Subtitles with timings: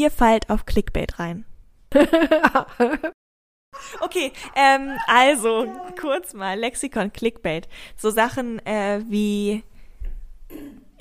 [0.00, 1.44] Ihr fallt auf Clickbait rein.
[4.00, 5.66] Okay, ähm, also
[5.98, 7.68] kurz mal Lexikon Clickbait.
[7.96, 9.62] So Sachen äh, wie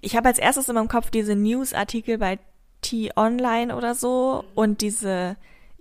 [0.01, 2.39] ich habe als erstes in meinem Kopf diese Newsartikel bei
[2.81, 5.35] T-Online oder so und diese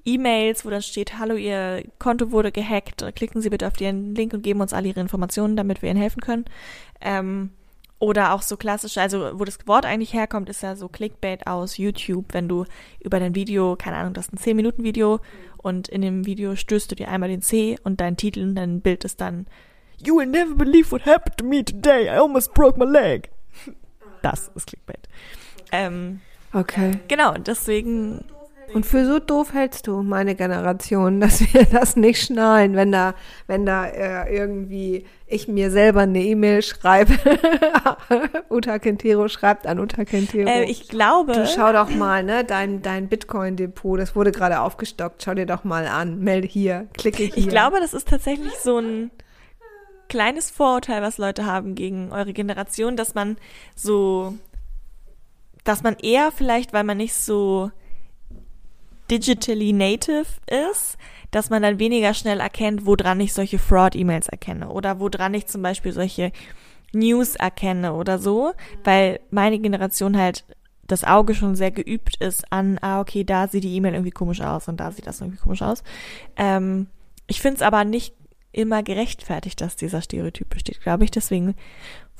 [0.04, 4.32] E-Mails, wo dann steht, hallo, Ihr Konto wurde gehackt, klicken Sie bitte auf den Link
[4.32, 6.46] und geben uns alle Ihre Informationen, damit wir Ihnen helfen können.
[7.00, 7.50] Ähm,
[7.98, 11.78] oder auch so klassische, also wo das Wort eigentlich herkommt, ist ja so Clickbait aus
[11.78, 12.64] YouTube, wenn du
[13.00, 15.20] über dein Video, keine Ahnung, das ist ein 10-Minuten-Video
[15.56, 18.80] und in dem Video stößt du dir einmal den C und dein Titel und dein
[18.80, 19.46] Bild ist dann
[20.00, 22.04] You will never believe what happened to me today.
[22.06, 23.30] I almost broke my leg.
[24.22, 25.08] Das ist Clickbait.
[25.70, 26.20] Ähm,
[26.52, 26.98] okay.
[27.06, 28.24] Genau, deswegen.
[28.74, 33.14] Und für so doof hältst du meine Generation, dass wir das nicht schnallen, wenn da,
[33.46, 37.14] wenn da äh, irgendwie ich mir selber eine E-Mail schreibe.
[38.50, 40.48] Uta Kentero schreibt an Uta Kentero.
[40.48, 41.32] Äh, ich glaube.
[41.32, 45.22] Du schau doch mal, ne, dein, dein Bitcoin-Depot, das wurde gerade aufgestockt.
[45.22, 46.20] Schau dir doch mal an.
[46.20, 47.36] Melde hier, klicke hier.
[47.36, 49.10] Ich glaube, das ist tatsächlich so ein
[50.08, 53.36] kleines Vorurteil, was Leute haben gegen eure Generation, dass man
[53.74, 54.34] so,
[55.64, 57.70] dass man eher vielleicht, weil man nicht so
[59.10, 60.96] digitally native ist,
[61.30, 65.62] dass man dann weniger schnell erkennt, woran ich solche Fraud-E-Mails erkenne oder woran ich zum
[65.62, 66.32] Beispiel solche
[66.92, 68.52] News erkenne oder so,
[68.84, 70.44] weil meine Generation halt
[70.86, 74.40] das Auge schon sehr geübt ist an, ah, okay, da sieht die E-Mail irgendwie komisch
[74.40, 75.82] aus und da sieht das irgendwie komisch aus.
[76.36, 76.86] Ähm,
[77.26, 78.14] ich finde es aber nicht
[78.52, 81.10] immer gerechtfertigt, dass dieser Stereotyp besteht, glaube ich.
[81.10, 81.54] Deswegen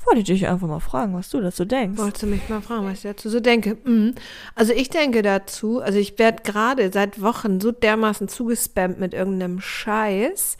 [0.05, 1.99] wollte ich dich einfach mal fragen, was du dazu denkst.
[1.99, 3.77] Wolltest du mich mal fragen, was ich dazu so denke?
[3.83, 4.15] Mhm.
[4.55, 9.59] Also ich denke dazu, also ich werde gerade seit Wochen so dermaßen zugespammt mit irgendeinem
[9.59, 10.57] Scheiß,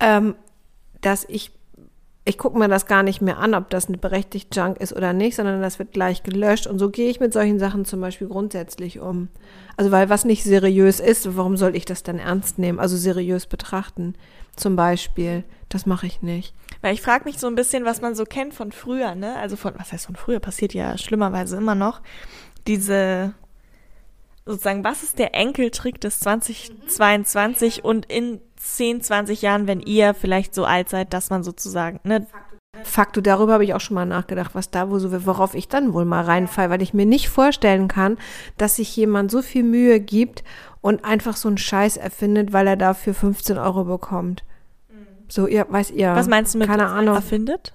[0.00, 0.34] ähm,
[1.00, 1.57] dass ich
[2.28, 5.14] ich gucke mir das gar nicht mehr an, ob das eine berechtigt Junk ist oder
[5.14, 6.66] nicht, sondern das wird gleich gelöscht.
[6.66, 9.28] Und so gehe ich mit solchen Sachen zum Beispiel grundsätzlich um.
[9.78, 12.80] Also weil was nicht seriös ist, warum soll ich das dann ernst nehmen?
[12.80, 14.14] Also seriös betrachten
[14.56, 15.42] zum Beispiel.
[15.70, 16.54] Das mache ich nicht.
[16.82, 19.36] Weil ich frage mich so ein bisschen, was man so kennt von früher, ne?
[19.36, 22.02] Also von, was heißt von früher, passiert ja schlimmerweise immer noch.
[22.66, 23.32] Diese,
[24.48, 30.54] sozusagen, was ist der Enkeltrick des 2022 und in 10, 20 Jahren, wenn ihr vielleicht
[30.54, 32.26] so alt seid, dass man sozusagen, ne?
[32.84, 35.94] Faktu, darüber habe ich auch schon mal nachgedacht, was da wo so, worauf ich dann
[35.94, 38.18] wohl mal reinfall, weil ich mir nicht vorstellen kann,
[38.56, 40.44] dass sich jemand so viel Mühe gibt
[40.80, 44.44] und einfach so einen Scheiß erfindet, weil er dafür 15 Euro bekommt.
[45.28, 46.14] So, ihr, weiß ihr.
[46.14, 47.14] Was meinst du mit keine Ahnung.
[47.14, 47.74] erfindet?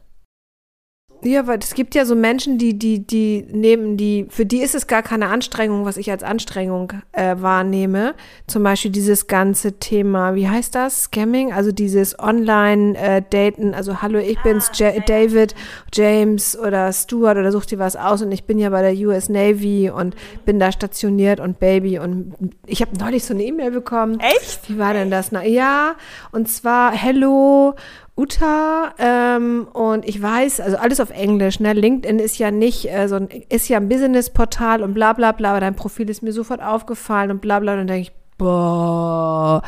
[1.24, 4.76] Ja, weil es gibt ja so Menschen, die, die, die nehmen die, für die ist
[4.76, 8.14] es gar keine Anstrengung, was ich als Anstrengung äh, wahrnehme.
[8.48, 11.04] Zum Beispiel dieses ganze Thema, wie heißt das?
[11.04, 15.56] Scamming, also dieses Online-Daten, äh, also hallo, ich bin's, ah, ja, David,
[15.94, 19.30] James oder Stuart oder such dir was aus und ich bin ja bei der US
[19.30, 22.34] Navy und bin da stationiert und Baby und
[22.66, 24.20] ich habe neulich so eine E-Mail bekommen.
[24.20, 24.70] Echt?
[24.70, 25.32] Wie war denn das?
[25.32, 25.96] Na, ja,
[26.32, 27.76] und zwar, hello,
[28.16, 31.74] Uta ähm, und ich weiß, also alles auf Englisch, ne?
[31.74, 35.50] LinkedIn ist ja nicht äh, so ein, ist ja ein Business-Portal und bla bla bla,
[35.50, 39.64] aber dein Profil ist mir sofort aufgefallen und bla bla, und dann denke ich, boah.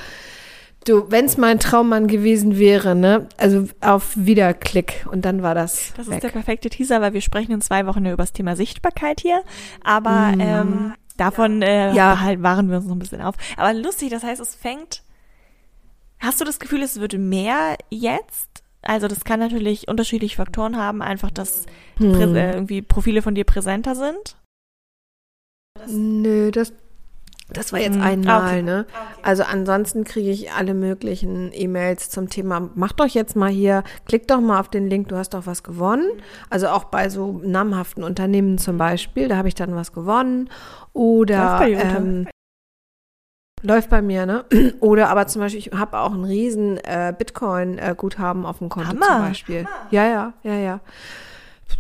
[0.86, 3.28] Du, wenn es mein Traummann gewesen wäre, ne?
[3.38, 5.94] Also auf Wiederklick und dann war das.
[5.98, 6.18] Das weg.
[6.18, 9.42] ist der perfekte Teaser, weil wir sprechen in zwei Wochen über das Thema Sichtbarkeit hier.
[9.84, 10.42] Aber mm.
[10.42, 12.20] ähm, davon äh, ja.
[12.20, 13.34] halt waren wir uns noch ein bisschen auf.
[13.58, 15.02] Aber lustig, das heißt, es fängt
[16.20, 18.64] Hast du das Gefühl, es wird mehr jetzt?
[18.82, 21.66] Also das kann natürlich unterschiedliche Faktoren haben, einfach dass
[21.98, 22.36] hm.
[22.36, 24.38] äh, irgendwie Profile von dir präsenter sind.
[25.88, 26.72] Nö, das,
[27.50, 28.04] das war jetzt hm.
[28.04, 28.62] einmal, okay.
[28.62, 28.86] ne?
[28.88, 29.22] Okay.
[29.24, 34.28] Also ansonsten kriege ich alle möglichen E-Mails zum Thema, mach doch jetzt mal hier, klick
[34.28, 36.08] doch mal auf den Link, du hast doch was gewonnen.
[36.50, 40.50] Also auch bei so namhaften Unternehmen zum Beispiel, da habe ich dann was gewonnen.
[40.94, 42.28] Oder ähm,
[43.66, 44.46] Läuft bei mir, ne?
[44.80, 49.06] Oder aber zum Beispiel, ich habe auch ein riesen äh, Bitcoin-Guthaben auf dem Konto Hammer.
[49.06, 49.66] zum Beispiel.
[49.66, 49.88] Hammer.
[49.92, 50.80] Ja, ja, ja, ja.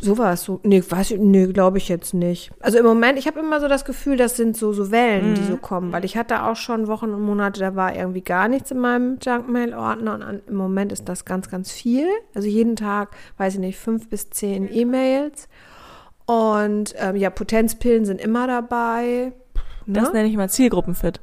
[0.01, 0.59] So war es so.
[0.63, 2.51] Nee, weiß ich, nee, glaube ich jetzt nicht.
[2.59, 5.35] Also im Moment, ich habe immer so das Gefühl, das sind so, so Wellen, mhm.
[5.35, 8.47] die so kommen, weil ich hatte auch schon Wochen und Monate, da war irgendwie gar
[8.47, 12.07] nichts in meinem Junkmail-Ordner und an, im Moment ist das ganz, ganz viel.
[12.33, 15.47] Also jeden Tag, weiß ich nicht, fünf bis zehn E-Mails.
[16.25, 19.33] Und ähm, ja, Potenzpillen sind immer dabei.
[19.85, 19.99] Ne?
[19.99, 21.21] Das nenne ich mal Zielgruppenfit.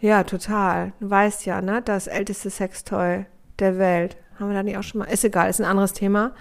[0.00, 0.92] Ja, total.
[1.00, 1.82] Du weißt ja, ne?
[1.84, 3.26] Das älteste Sextoy
[3.58, 4.16] der Welt.
[4.38, 5.06] Haben wir da nicht auch schon mal?
[5.06, 6.32] Ist egal, ist ein anderes Thema.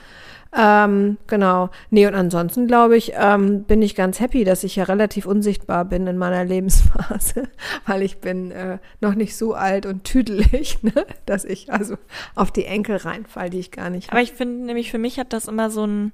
[0.56, 1.70] Ähm, genau.
[1.90, 5.86] Nee, und ansonsten glaube ich, ähm, bin ich ganz happy, dass ich ja relativ unsichtbar
[5.86, 7.50] bin in meiner Lebensphase,
[7.86, 10.94] weil ich bin äh, noch nicht so alt und tüdelig, ne?
[11.26, 11.98] dass ich also
[12.36, 15.34] auf die Enkel reinfall, die ich gar nicht Aber ich finde nämlich, für mich hat
[15.34, 16.14] das immer so ein,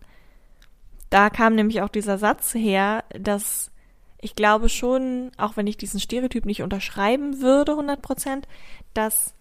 [1.10, 3.72] da kam nämlich auch dieser Satz her, dass
[4.24, 8.48] ich glaube schon, auch wenn ich diesen Stereotyp nicht unterschreiben würde, 100 Prozent,
[8.94, 9.34] dass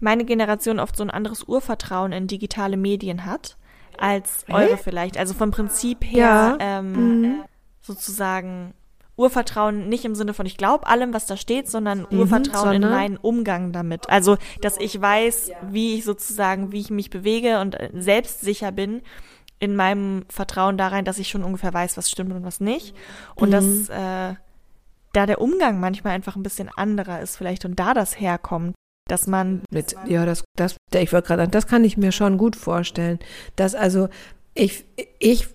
[0.00, 3.56] meine Generation oft so ein anderes Urvertrauen in digitale Medien hat
[3.98, 5.16] als eure vielleicht.
[5.18, 6.56] Also vom Prinzip her Ja.
[6.60, 7.44] ähm, Mhm.
[7.80, 8.74] sozusagen
[9.16, 12.90] Urvertrauen nicht im Sinne von ich glaube allem, was da steht, sondern Urvertrauen in sondern-
[12.90, 14.10] meinen Umgang damit.
[14.10, 19.02] Also, dass ich weiß, wie ich sozusagen, wie ich mich bewege und äh, selbstsicher bin
[19.58, 22.94] in meinem Vertrauen da rein, dass ich schon ungefähr weiß, was stimmt und was nicht.
[23.34, 24.34] Und dass äh,
[25.12, 28.74] da der Umgang manchmal einfach ein bisschen anderer ist vielleicht und da das herkommt,
[29.08, 32.38] dass man Mit, ja, das, das, ich wollte gerade sagen, das kann ich mir schon
[32.38, 33.18] gut vorstellen.
[33.56, 34.08] Dass also
[34.54, 34.84] ich,
[35.18, 35.48] ich,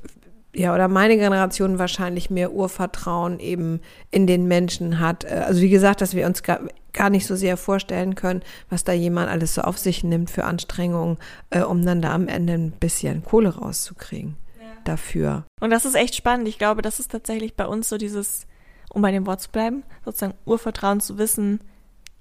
[0.53, 5.23] ja, oder meine Generation wahrscheinlich mehr Urvertrauen eben in den Menschen hat.
[5.23, 6.61] Äh, Also wie gesagt, dass wir uns gar,
[6.93, 10.45] gar nicht so sehr vorstellen können, was da jemand alles so auf sich nimmt für
[10.45, 11.17] Anstrengungen,
[11.51, 14.37] äh, um dann da am Ende ein bisschen Kohle rauszukriegen
[14.85, 15.43] dafür.
[15.59, 16.47] Und das ist echt spannend.
[16.47, 18.47] Ich glaube, das ist tatsächlich bei uns so dieses,
[18.89, 21.59] um bei dem Wort zu bleiben, sozusagen Urvertrauen zu wissen,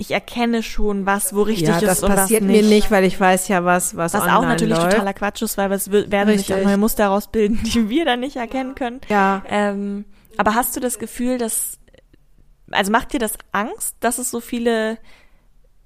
[0.00, 2.68] ich erkenne schon, was wo richtig ja, ist das und passiert was mir nicht.
[2.70, 4.92] nicht, weil ich weiß ja, was, was, Was auch natürlich läuft.
[4.92, 6.66] totaler Quatsch ist, weil es wird- werden sich auch Richtig.
[6.68, 9.00] neue Muster herausbilden, die wir dann nicht erkennen können.
[9.08, 10.04] Ja, Ähm,
[10.36, 11.80] aber hast du das Gefühl, dass,
[12.70, 14.98] also macht dir das Angst, dass es so viele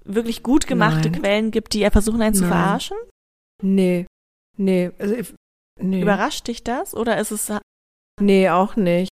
[0.04, 1.20] wirklich gut gemachte Nein.
[1.22, 2.52] Quellen gibt, die versuchen einen zu Nein.
[2.52, 2.96] verarschen?
[3.62, 4.06] nee,
[4.58, 5.34] nee, also, ich-
[5.80, 6.02] nee.
[6.02, 6.94] Überrascht dich das?
[6.94, 7.50] Oder ist es,
[8.20, 9.08] Nee, auch nicht.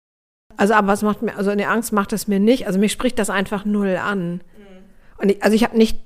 [0.56, 2.66] Also, aber es macht mir, also eine Angst macht es mir nicht.
[2.66, 4.40] Also mich spricht das einfach null an.
[5.18, 5.98] Und ich, also ich habe nicht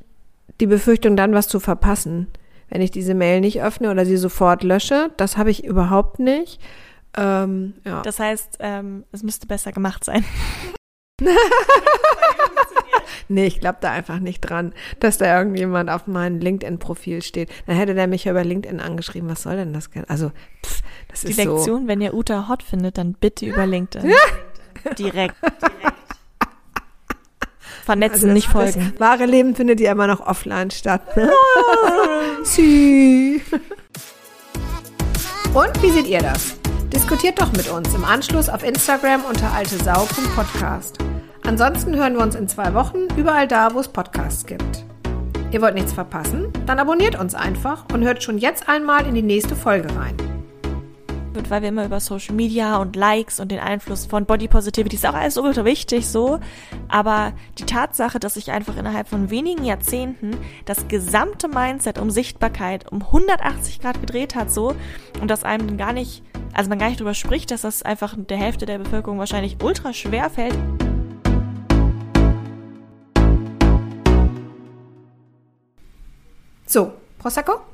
[0.60, 2.28] die Befürchtung, dann was zu verpassen,
[2.68, 5.10] wenn ich diese Mail nicht öffne oder sie sofort lösche.
[5.16, 6.60] Das habe ich überhaupt nicht.
[7.16, 8.02] Ähm, ja.
[8.02, 10.24] das heißt, ähm, es müsste besser gemacht sein?
[13.30, 17.48] Nee, ich glaube da einfach nicht dran, dass da irgendjemand auf meinem LinkedIn-Profil steht.
[17.66, 19.30] Dann hätte der mich ja über LinkedIn angeschrieben.
[19.30, 19.88] Was soll denn das?
[20.08, 20.32] Also,
[20.66, 21.54] pff, das Die ist so.
[21.54, 24.12] Lektion, wenn ihr Uta hot findet, dann bitte über LinkedIn.
[24.98, 25.36] Direkt.
[27.90, 28.92] Vernetzen, Also nicht folgen.
[28.92, 31.16] Das wahre Leben findet ja immer noch offline statt.
[31.16, 31.28] Ne?
[32.44, 33.40] Sü.
[35.52, 36.54] Und wie seht ihr das?
[36.94, 40.98] Diskutiert doch mit uns im Anschluss auf Instagram unter altesau.podcast.
[41.44, 44.84] Ansonsten hören wir uns in zwei Wochen überall da, wo es Podcasts gibt.
[45.50, 46.52] Ihr wollt nichts verpassen?
[46.66, 50.14] Dann abonniert uns einfach und hört schon jetzt einmal in die nächste Folge rein.
[51.34, 54.96] Wird, weil wir immer über Social Media und Likes und den Einfluss von Body Positivity
[54.96, 56.40] ist auch alles ultra wichtig so.
[56.88, 62.90] Aber die Tatsache, dass sich einfach innerhalb von wenigen Jahrzehnten das gesamte Mindset um Sichtbarkeit
[62.90, 64.74] um 180 Grad gedreht hat so
[65.20, 66.22] und dass einem gar nicht,
[66.52, 69.92] also man gar nicht drüber spricht, dass das einfach der Hälfte der Bevölkerung wahrscheinlich ultra
[69.92, 70.56] schwer fällt.
[76.66, 77.69] So, Prosecco?